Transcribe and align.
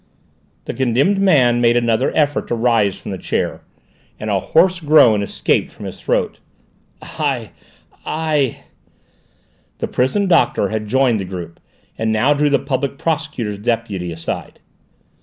The 0.65 0.73
condemned 0.73 1.19
man 1.19 1.61
made 1.61 1.77
another 1.77 2.11
effort 2.15 2.47
to 2.47 2.55
rise 2.55 2.97
from 2.97 3.11
the 3.11 3.19
chair, 3.19 3.61
and 4.19 4.31
a 4.31 4.39
hoarse 4.39 4.79
groan 4.79 5.21
escaped 5.21 5.71
from 5.71 5.85
his 5.85 6.01
throat. 6.01 6.39
"I 7.03 7.51
I" 8.03 8.63
The 9.77 9.87
prison 9.87 10.27
doctor 10.27 10.69
had 10.69 10.87
joined 10.87 11.19
the 11.19 11.25
group, 11.25 11.59
and 11.99 12.11
now 12.11 12.33
drew 12.33 12.49
the 12.49 12.57
Public 12.57 12.97
Prosecutor's 12.97 13.59
deputy 13.59 14.11
aside. 14.11 14.59